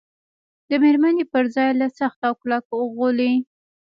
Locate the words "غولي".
2.95-3.33